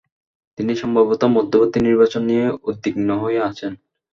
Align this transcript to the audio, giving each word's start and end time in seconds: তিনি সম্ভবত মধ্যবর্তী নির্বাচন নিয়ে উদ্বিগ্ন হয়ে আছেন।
তিনি 0.57 0.73
সম্ভবত 0.81 1.21
মধ্যবর্তী 1.35 1.79
নির্বাচন 1.81 2.21
নিয়ে 2.29 2.45
উদ্বিগ্ন 2.69 3.09
হয়ে 3.23 3.39
আছেন। 3.49 3.71